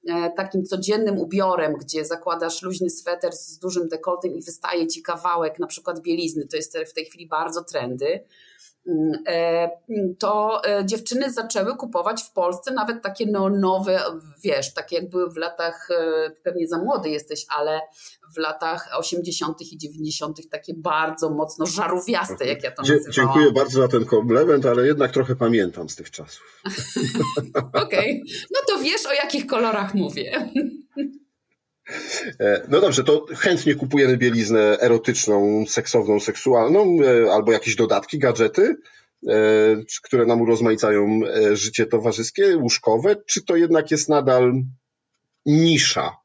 e, 0.08 0.30
takim 0.36 0.64
codziennym 0.64 1.18
ubiorem, 1.18 1.72
gdzie 1.72 2.04
zakładasz 2.04 2.62
luźny 2.62 2.90
sweter 2.90 3.32
z 3.32 3.58
dużym 3.58 3.88
dekoltem 3.88 4.34
i 4.34 4.42
wystaje 4.42 4.86
ci 4.86 5.02
kawałek 5.02 5.58
na 5.58 5.66
przykład 5.66 6.00
bielizny, 6.00 6.46
to 6.46 6.56
jest 6.56 6.78
w 6.90 6.92
tej 6.92 7.04
chwili 7.04 7.28
bardzo 7.28 7.64
trendy 7.64 8.24
to 10.18 10.62
e, 10.64 10.86
dziewczyny 10.86 11.32
zaczęły 11.32 11.76
kupować 11.76 12.22
w 12.22 12.32
Polsce 12.32 12.72
nawet 12.72 13.02
takie 13.02 13.26
neonowe, 13.26 14.02
wiesz, 14.44 14.74
takie 14.74 14.96
jak 14.96 15.10
były 15.10 15.30
w 15.30 15.36
latach, 15.36 15.88
e, 15.90 16.30
pewnie 16.30 16.68
za 16.68 16.78
młody 16.78 17.08
jesteś, 17.08 17.46
ale 17.58 17.80
w 18.34 18.38
latach 18.38 18.88
80. 18.96 19.72
i 19.72 19.78
90. 19.78 20.50
takie 20.50 20.74
bardzo 20.76 21.30
mocno 21.30 21.66
żarówiaste, 21.66 22.46
jak 22.46 22.62
ja 22.62 22.70
to 22.70 22.82
nazywałam. 22.82 23.12
Dziękuję 23.12 23.52
bardzo 23.52 23.80
za 23.80 23.88
ten 23.88 24.04
komplement, 24.04 24.66
ale 24.66 24.86
jednak 24.86 25.12
trochę 25.12 25.36
pamiętam 25.36 25.88
z 25.88 25.96
tych 25.96 26.10
czasów. 26.10 26.62
Okej, 27.84 28.22
okay. 28.22 28.22
no 28.50 28.60
to 28.68 28.78
wiesz 28.82 29.06
o 29.06 29.12
jakich 29.12 29.46
kolorach 29.46 29.94
mówię. 29.94 30.32
E, 32.40 32.62
no 32.68 32.80
dobrze, 32.80 33.04
to 33.04 33.26
chętnie 33.36 33.74
kupujemy 33.74 34.16
bieliznę 34.16 34.80
erotyczną, 34.80 35.64
seksowną, 35.68 36.20
seksualną, 36.20 36.98
e, 37.02 37.32
albo 37.32 37.52
jakieś 37.52 37.76
dodatki, 37.76 38.18
gadżety, 38.18 38.76
e, 39.28 39.36
które 40.02 40.26
nam 40.26 40.40
urozmaicają 40.40 41.20
życie 41.52 41.86
towarzyskie, 41.86 42.56
łóżkowe, 42.56 43.16
czy 43.26 43.44
to 43.44 43.56
jednak 43.56 43.90
jest 43.90 44.08
nadal 44.08 44.52
nisza? 45.46 46.16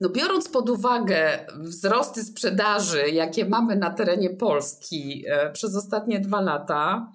No 0.00 0.08
biorąc 0.08 0.48
pod 0.48 0.70
uwagę 0.70 1.46
wzrosty 1.58 2.24
sprzedaży, 2.24 3.10
jakie 3.10 3.44
mamy 3.44 3.76
na 3.76 3.90
terenie 3.90 4.30
Polski 4.30 5.24
przez 5.52 5.76
ostatnie 5.76 6.20
dwa 6.20 6.40
lata, 6.40 7.12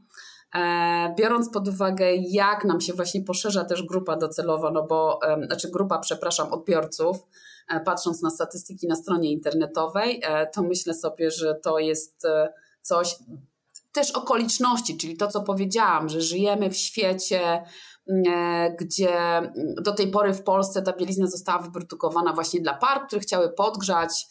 biorąc 1.18 1.50
pod 1.50 1.68
uwagę, 1.68 2.16
jak 2.16 2.66
nam 2.66 2.82
się 2.82 2.94
właśnie 2.94 3.22
poszerza 3.22 3.66
też 3.66 3.84
grupa 3.84 4.16
docelowa, 4.16 4.72
no 4.72 4.84
bo, 4.84 5.20
znaczy 5.46 5.72
grupa, 5.72 6.00
przepraszam, 6.00 6.54
odbiorców, 6.54 7.18
e, 7.70 7.80
patrząc 7.80 8.22
na 8.22 8.30
statystyki 8.30 8.88
na 8.88 8.96
stronie 8.96 9.32
internetowej, 9.32 10.22
e, 10.24 10.48
to 10.48 10.63
myślę 10.63 10.94
sobie, 10.94 11.32
że 11.32 11.56
to 11.56 11.80
jest 11.80 12.27
coś, 12.82 13.16
też 13.92 14.12
okoliczności, 14.12 14.98
czyli 14.98 15.18
to, 15.18 15.27
co 15.27 15.42
powiedziałam, 15.42 16.10
że 16.10 16.22
żyjemy 16.22 16.70
w 16.70 16.77
świecie, 16.77 17.63
gdzie 18.80 19.42
do 19.82 19.94
tej 19.94 20.12
pory 20.12 20.34
w 20.34 20.44
Polsce 20.44 20.82
ta 20.82 20.94
bielizna 20.94 21.27
została 21.27 21.62
wyprodukowana 21.62 22.34
właśnie 22.34 22.62
dla 22.62 22.74
par, 22.74 23.08
które 23.08 23.22
chciały 23.22 23.50
podgrzać 23.50 24.27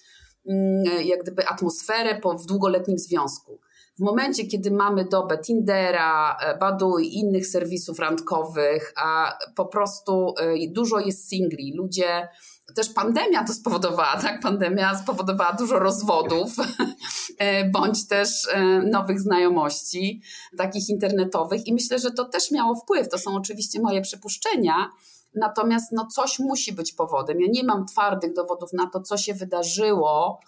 jak 1.05 1.23
gdyby 1.23 1.47
atmosferę 1.49 2.21
po, 2.21 2.39
w 2.39 2.47
długoletnim 2.47 2.99
związku. 2.99 3.59
W 3.99 4.01
momencie, 4.01 4.47
kiedy 4.47 4.71
mamy 4.71 5.05
dobę 5.05 5.39
Tindera, 5.39 6.37
e, 6.41 6.59
Badu 6.59 6.99
i 6.99 7.15
innych 7.15 7.47
serwisów 7.47 7.99
randkowych, 7.99 8.93
a 8.97 9.39
po 9.55 9.67
prostu 9.67 10.35
e, 10.39 10.55
dużo 10.69 10.99
jest 10.99 11.29
singli, 11.29 11.77
ludzie 11.77 12.29
też 12.75 12.89
pandemia 12.89 13.45
to 13.45 13.53
spowodowała, 13.53 14.17
tak? 14.23 14.41
Pandemia 14.41 14.99
spowodowała 14.99 15.53
dużo 15.53 15.79
rozwodów, 15.79 16.57
e, 17.39 17.71
bądź 17.71 18.09
też 18.09 18.49
nowych 18.91 19.21
znajomości, 19.21 20.23
takich 20.59 20.89
internetowych, 20.89 21.67
i 21.67 21.73
myślę, 21.73 21.99
że 21.99 22.11
to 22.11 22.25
też 22.25 22.51
miało 22.51 22.75
wpływ. 22.75 23.09
To 23.09 23.19
są 23.19 23.35
oczywiście 23.35 23.81
moje 23.81 24.03
przypuszczenia. 24.03 24.91
natomiast 25.35 25.93
no, 25.93 26.07
coś 26.07 26.39
musi 26.39 26.73
być 26.73 26.93
powodem. 26.93 27.41
Ja 27.41 27.47
nie 27.51 27.65
mam 27.65 27.87
twardych 27.87 28.35
dowodów 28.35 28.73
na 28.73 28.91
to, 28.91 29.01
co 29.01 29.17
się 29.17 29.35
wydarzyło 29.35 30.41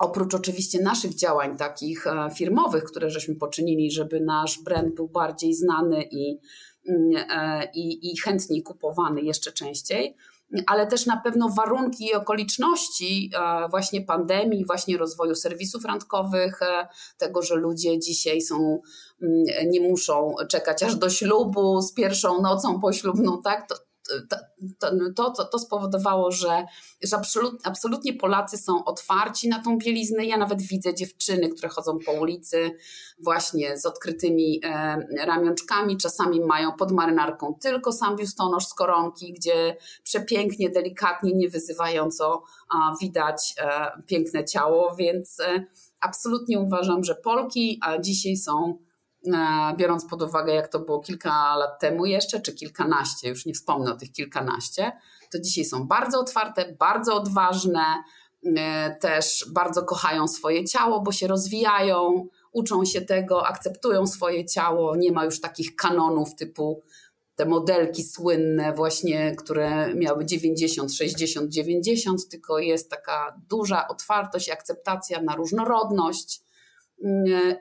oprócz 0.00 0.34
oczywiście 0.34 0.82
naszych 0.82 1.14
działań 1.14 1.56
takich 1.56 2.06
e, 2.06 2.30
firmowych, 2.34 2.84
które 2.84 3.10
żeśmy 3.10 3.34
poczynili, 3.34 3.90
żeby 3.90 4.20
nasz 4.20 4.58
brand 4.62 4.94
był 4.94 5.08
bardziej 5.08 5.54
znany 5.54 6.02
i, 6.10 6.38
mm, 6.88 7.24
e, 7.30 7.68
i, 7.74 8.12
i 8.12 8.18
chętniej 8.18 8.62
kupowany 8.62 9.20
jeszcze 9.20 9.52
częściej, 9.52 10.16
ale 10.66 10.86
też 10.86 11.06
na 11.06 11.16
pewno 11.16 11.48
warunki 11.48 12.06
i 12.06 12.14
okoliczności 12.14 13.30
e, 13.34 13.68
właśnie 13.68 14.02
pandemii, 14.02 14.66
właśnie 14.66 14.98
rozwoju 14.98 15.34
serwisów 15.34 15.84
randkowych, 15.84 16.60
tego, 17.18 17.42
że 17.42 17.54
ludzie 17.54 17.98
dzisiaj 17.98 18.40
są, 18.40 18.80
mm, 19.22 19.44
nie 19.70 19.80
muszą 19.80 20.34
czekać 20.48 20.82
aż 20.82 20.96
do 20.96 21.10
ślubu 21.10 21.82
z 21.82 21.94
pierwszą 21.94 22.42
nocą 22.42 22.80
poślubną, 22.80 23.42
tak? 23.42 23.68
To, 23.68 23.74
to, 25.16 25.30
to, 25.30 25.44
to 25.44 25.58
spowodowało, 25.58 26.30
że, 26.32 26.66
że 27.02 27.16
absolut, 27.16 27.60
absolutnie 27.64 28.14
Polacy 28.14 28.58
są 28.58 28.84
otwarci 28.84 29.48
na 29.48 29.62
tą 29.62 29.78
bieliznę. 29.78 30.24
Ja 30.24 30.36
nawet 30.36 30.62
widzę 30.62 30.94
dziewczyny, 30.94 31.48
które 31.48 31.68
chodzą 31.68 31.98
po 32.06 32.12
ulicy 32.12 32.70
właśnie 33.18 33.78
z 33.78 33.86
odkrytymi 33.86 34.60
e, 34.64 34.96
ramionczkami, 35.26 35.96
czasami 35.96 36.40
mają 36.40 36.72
pod 36.72 36.92
marynarką 36.92 37.54
tylko 37.60 37.92
sam 37.92 38.16
biustonosz 38.16 38.66
z 38.66 38.74
koronki, 38.74 39.32
gdzie 39.32 39.76
przepięknie, 40.04 40.70
delikatnie, 40.70 41.32
niewyzywająco 41.34 42.42
a, 42.74 42.94
widać 43.00 43.54
e, 43.58 43.90
piękne 44.06 44.44
ciało, 44.44 44.94
więc 44.94 45.40
e, 45.40 45.64
absolutnie 46.00 46.60
uważam, 46.60 47.04
że 47.04 47.14
Polki 47.14 47.78
a 47.82 47.98
dzisiaj 47.98 48.36
są 48.36 48.78
biorąc 49.76 50.04
pod 50.04 50.22
uwagę, 50.22 50.54
jak 50.54 50.68
to 50.68 50.78
było 50.78 51.00
kilka 51.00 51.56
lat 51.56 51.80
temu 51.80 52.06
jeszcze, 52.06 52.40
czy 52.40 52.54
kilkanaście, 52.54 53.28
już 53.28 53.46
nie 53.46 53.54
wspomnę 53.54 53.92
o 53.92 53.96
tych 53.96 54.12
kilkanaście, 54.12 54.92
to 55.32 55.40
dzisiaj 55.40 55.64
są 55.64 55.86
bardzo 55.86 56.20
otwarte, 56.20 56.76
bardzo 56.78 57.14
odważne, 57.14 57.84
e, 58.56 58.96
też 59.00 59.46
bardzo 59.54 59.82
kochają 59.82 60.28
swoje 60.28 60.64
ciało, 60.64 61.00
bo 61.00 61.12
się 61.12 61.26
rozwijają, 61.26 62.26
uczą 62.52 62.84
się 62.84 63.00
tego, 63.00 63.46
akceptują 63.46 64.06
swoje 64.06 64.46
ciało. 64.46 64.96
Nie 64.96 65.12
ma 65.12 65.24
już 65.24 65.40
takich 65.40 65.76
kanonów 65.76 66.34
typu 66.34 66.82
te 67.34 67.46
modelki 67.46 68.04
słynne, 68.04 68.72
właśnie, 68.72 69.36
które 69.36 69.94
miały 69.94 70.26
90, 70.26 70.94
60, 70.94 71.50
90, 71.50 72.28
tylko 72.28 72.58
jest 72.58 72.90
taka 72.90 73.40
duża 73.48 73.88
otwartość, 73.88 74.50
akceptacja 74.50 75.22
na 75.22 75.36
różnorodność 75.36 76.42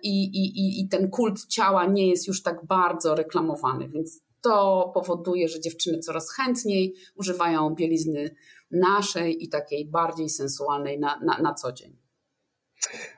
i, 0.03 0.24
i, 0.24 0.81
i 0.81 0.88
ten 0.88 1.10
kult 1.10 1.46
ciała 1.46 1.86
nie 1.86 2.10
jest 2.10 2.27
już 2.27 2.43
tak 2.43 2.65
bardzo 2.65 3.15
reklamowany, 3.15 3.89
więc 3.89 4.22
to 4.41 4.91
powoduje, 4.93 5.48
że 5.48 5.60
dziewczyny 5.60 6.00
coraz 6.00 6.31
chętniej 6.31 6.93
używają 7.15 7.69
bielizny 7.69 8.36
naszej 8.72 9.43
i 9.43 9.50
takiej 9.50 9.86
bardziej 9.86 10.29
sensualnej 10.29 11.00
na, 11.00 11.19
na, 11.24 11.38
na 11.38 11.53
co 11.53 11.72
dzień. 11.72 11.98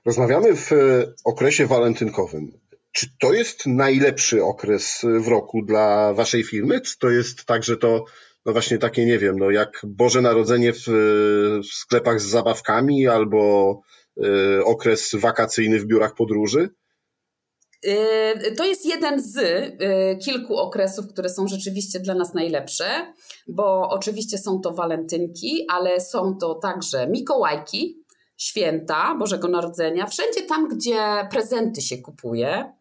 Rozmawiamy 0.06 0.56
w 0.56 0.72
e, 0.72 1.14
okresie 1.26 1.68
walentynkowym. 1.68 2.52
Czy 2.92 3.08
to 3.20 3.34
jest 3.34 3.66
najlepszy 3.66 4.44
okres 4.44 5.02
w 5.20 5.28
roku 5.28 5.62
dla 5.66 6.14
waszej 6.14 6.44
firmy? 6.44 6.82
Czy 6.82 7.00
to 7.00 7.10
jest 7.10 7.46
tak, 7.46 7.64
że 7.64 7.78
to 7.78 8.06
no 8.46 8.52
właśnie 8.52 8.78
takie, 8.78 9.06
nie 9.06 9.20
wiem, 9.20 9.40
no 9.40 9.52
jak 9.52 9.82
Boże 9.88 10.22
Narodzenie 10.22 10.74
w, 10.74 10.88
w 11.64 11.74
sklepach 11.74 12.22
z 12.22 12.26
zabawkami 12.26 13.08
albo 13.08 13.82
okres 14.66 15.16
wakacyjny 15.16 15.80
w 15.80 15.86
biurach 15.86 16.16
podróży? 16.16 16.70
Y, 17.86 18.56
to 18.58 18.66
jest 18.66 18.86
jeden 18.86 19.22
z 19.22 19.38
y, 19.38 20.18
kilku 20.24 20.58
okresów, 20.58 21.08
które 21.08 21.30
są 21.30 21.48
rzeczywiście 21.48 22.00
dla 22.00 22.16
nas 22.16 22.34
najlepsze, 22.34 23.14
bo 23.48 23.90
oczywiście 23.90 24.38
są 24.38 24.60
to 24.60 24.72
walentynki, 24.72 25.66
ale 25.70 26.02
są 26.02 26.38
to 26.38 26.56
także 26.56 27.08
Mikołajki, 27.08 28.04
święta 28.38 29.16
Bożego 29.20 29.48
Narodzenia, 29.48 30.08
wszędzie 30.08 30.42
tam, 30.42 30.70
gdzie 30.70 31.28
prezenty 31.32 31.82
się 31.82 31.98
kupuje. 31.98 32.74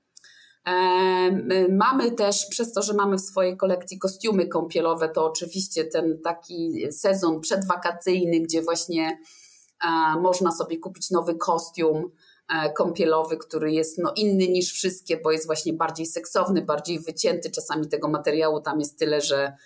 Mamy 1.71 2.11
też, 2.11 2.47
przez 2.51 2.73
to, 2.73 2.83
że 2.83 2.95
mamy 2.95 3.17
w 3.17 3.21
swojej 3.21 3.57
kolekcji 3.57 3.99
kostiumy 3.99 4.47
kąpielowe, 4.47 5.09
to 5.09 5.27
oczywiście 5.27 5.85
ten 5.85 6.21
taki 6.25 6.87
sezon 6.93 7.41
przedwakacyjny, 7.41 8.41
gdzie 8.41 8.63
właśnie 8.63 9.19
można 10.21 10.53
sobie 10.53 10.79
kupić 10.79 11.11
nowy 11.11 11.35
kostium 11.35 12.11
e, 12.49 12.73
kąpielowy, 12.73 13.37
który 13.37 13.73
jest 13.73 13.99
no, 13.99 14.13
inny 14.17 14.49
niż 14.49 14.73
wszystkie, 14.73 15.17
bo 15.17 15.33
jest 15.33 15.47
właśnie 15.47 15.73
bardziej 15.73 16.07
seksowny, 16.07 16.63
bardziej 16.63 17.01
wycięty. 17.01 17.51
Czasami 17.51 17.89
tego 17.89 18.09
materiału 18.09 18.61
tam 18.61 18.81
jest 18.81 18.99
tyle, 18.99 19.21
że 19.21 19.57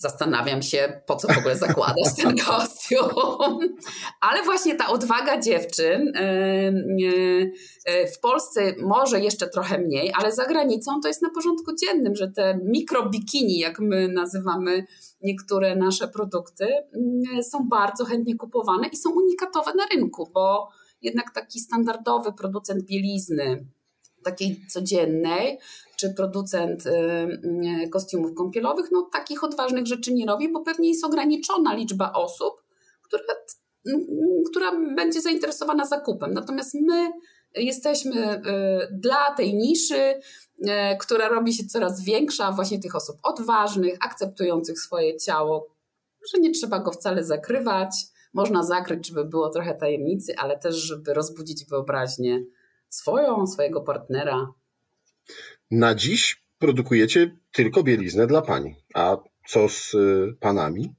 zastanawiam 0.00 0.62
się, 0.62 1.00
po 1.06 1.16
co 1.16 1.28
w 1.28 1.38
ogóle 1.38 1.56
zakładać 1.56 2.16
ten 2.16 2.36
kostium. 2.46 3.58
Ale 4.20 4.42
właśnie 4.42 4.74
ta 4.74 4.88
odwaga 4.88 5.40
dziewczyn 5.40 6.12
e, 6.16 6.22
e, 7.86 8.06
w 8.06 8.20
Polsce 8.20 8.74
może 8.82 9.20
jeszcze 9.20 9.48
trochę 9.48 9.78
mniej, 9.78 10.12
ale 10.18 10.32
za 10.32 10.46
granicą 10.46 11.00
to 11.02 11.08
jest 11.08 11.22
na 11.22 11.30
porządku 11.30 11.72
dziennym, 11.76 12.16
że 12.16 12.28
te 12.28 12.58
mikrobikini, 12.64 13.58
jak 13.58 13.78
my 13.78 14.08
nazywamy 14.08 14.84
niektóre 15.22 15.76
nasze 15.76 16.08
produkty, 16.08 16.68
są 17.50 17.68
bardzo 17.68 18.04
chętnie 18.04 18.36
kupowane 18.36 18.88
i 18.88 18.96
są 18.96 19.10
unikatowe 19.10 19.74
na 19.74 19.86
rynku, 19.94 20.30
bo 20.34 20.68
jednak 21.02 21.34
taki 21.34 21.60
standardowy 21.60 22.32
producent 22.32 22.84
bielizny, 22.84 23.66
takiej 24.24 24.66
codziennej, 24.72 25.58
czy 25.96 26.14
producent 26.14 26.86
y, 26.86 26.90
y, 27.84 27.88
kostiumów 27.88 28.34
kąpielowych, 28.34 28.86
no 28.92 29.08
takich 29.12 29.44
odważnych 29.44 29.86
rzeczy 29.86 30.12
nie 30.12 30.26
robi, 30.26 30.52
bo 30.52 30.60
pewnie 30.60 30.88
jest 30.88 31.04
ograniczona 31.04 31.74
liczba 31.74 32.12
osób, 32.12 32.62
która, 33.02 33.22
mm, 33.86 34.06
która 34.50 34.94
będzie 34.96 35.20
zainteresowana 35.20 35.86
zakupem. 35.86 36.34
Natomiast 36.34 36.74
my 36.74 37.12
jesteśmy 37.54 38.36
y, 38.36 38.40
dla 38.92 39.34
tej 39.34 39.54
niszy, 39.54 40.14
która 41.00 41.28
robi 41.28 41.52
się 41.52 41.64
coraz 41.64 42.04
większa, 42.04 42.52
właśnie 42.52 42.80
tych 42.80 42.96
osób 42.96 43.16
odważnych, 43.22 43.98
akceptujących 44.06 44.80
swoje 44.80 45.16
ciało, 45.16 45.66
że 46.32 46.40
nie 46.40 46.50
trzeba 46.50 46.78
go 46.78 46.92
wcale 46.92 47.24
zakrywać. 47.24 47.90
Można 48.34 48.62
zakryć, 48.62 49.08
żeby 49.08 49.24
było 49.24 49.50
trochę 49.50 49.74
tajemnicy, 49.74 50.34
ale 50.38 50.58
też, 50.58 50.76
żeby 50.76 51.14
rozbudzić 51.14 51.64
wyobraźnię 51.64 52.44
swoją, 52.90 53.46
swojego 53.46 53.80
partnera. 53.80 54.52
Na 55.70 55.94
dziś 55.94 56.42
produkujecie 56.58 57.36
tylko 57.52 57.82
bieliznę 57.82 58.26
dla 58.26 58.42
pani. 58.42 58.74
A 58.94 59.16
co 59.48 59.68
z 59.68 59.94
y, 59.94 60.36
panami? 60.40 60.94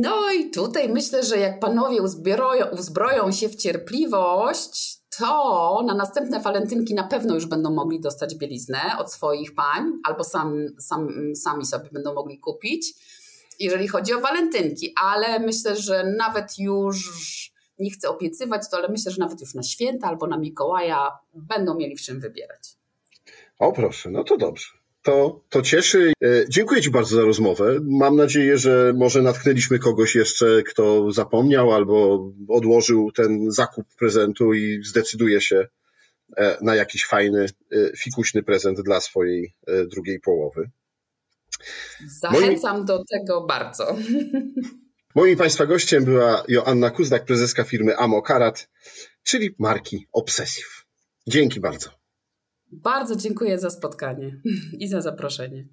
No 0.00 0.32
i 0.32 0.50
tutaj 0.50 0.88
myślę, 0.88 1.22
że 1.22 1.38
jak 1.38 1.60
panowie 1.60 2.02
uzbroją, 2.02 2.66
uzbroją 2.66 3.32
się 3.32 3.48
w 3.48 3.56
cierpliwość, 3.56 4.98
to 5.18 5.82
na 5.86 5.94
następne 5.94 6.40
walentynki 6.40 6.94
na 6.94 7.04
pewno 7.04 7.34
już 7.34 7.46
będą 7.46 7.70
mogli 7.70 8.00
dostać 8.00 8.34
bieliznę 8.34 8.80
od 8.98 9.12
swoich 9.12 9.54
pań, 9.54 9.92
albo 10.04 10.24
sam, 10.24 10.66
sam, 10.78 11.08
sami 11.34 11.66
sobie 11.66 11.88
będą 11.92 12.14
mogli 12.14 12.38
kupić, 12.38 12.94
jeżeli 13.60 13.88
chodzi 13.88 14.14
o 14.14 14.20
walentynki. 14.20 14.92
Ale 15.02 15.40
myślę, 15.40 15.76
że 15.76 16.14
nawet 16.18 16.58
już 16.58 17.10
nie 17.78 17.90
chcę 17.90 18.08
obiecywać 18.08 18.70
to, 18.70 18.76
ale 18.76 18.88
myślę, 18.88 19.12
że 19.12 19.20
nawet 19.20 19.40
już 19.40 19.54
na 19.54 19.62
święta 19.62 20.06
albo 20.08 20.26
na 20.26 20.38
Mikołaja 20.38 21.10
będą 21.34 21.74
mieli 21.74 21.96
w 21.96 22.02
czym 22.02 22.20
wybierać. 22.20 22.76
O 23.58 23.72
proszę, 23.72 24.10
no 24.10 24.24
to 24.24 24.36
dobrze. 24.36 24.68
To, 25.02 25.40
to 25.48 25.62
cieszy. 25.62 26.12
E, 26.24 26.44
dziękuję 26.48 26.82
Ci 26.82 26.90
bardzo 26.90 27.16
za 27.16 27.22
rozmowę. 27.22 27.78
Mam 27.82 28.16
nadzieję, 28.16 28.58
że 28.58 28.92
może 28.96 29.22
natknęliśmy 29.22 29.78
kogoś 29.78 30.14
jeszcze, 30.14 30.62
kto 30.62 31.12
zapomniał 31.12 31.72
albo 31.72 32.28
odłożył 32.48 33.12
ten 33.12 33.50
zakup 33.50 33.86
prezentu 33.98 34.54
i 34.54 34.80
zdecyduje 34.84 35.40
się 35.40 35.66
e, 36.36 36.58
na 36.62 36.74
jakiś 36.74 37.06
fajny, 37.06 37.46
e, 37.72 37.96
fikuśny 37.96 38.42
prezent 38.42 38.80
dla 38.80 39.00
swojej 39.00 39.54
drugiej 39.86 40.20
połowy. 40.20 40.70
Zachęcam 42.20 42.84
do 42.84 43.04
tego 43.10 43.46
bardzo. 43.46 43.96
Moim 45.14 45.36
Państwa 45.36 45.66
gościem 45.66 46.04
była 46.04 46.44
Joanna 46.48 46.90
Kuzdak, 46.90 47.24
prezeska 47.24 47.64
firmy 47.64 47.96
Amo 47.96 48.22
Karat, 48.22 48.70
czyli 49.22 49.54
marki 49.58 50.06
Obsessive. 50.12 50.86
Dzięki 51.26 51.60
bardzo. 51.60 51.90
Bardzo 52.72 53.16
dziękuję 53.16 53.58
za 53.58 53.70
spotkanie 53.70 54.40
i 54.78 54.88
za 54.88 55.00
zaproszenie. 55.00 55.68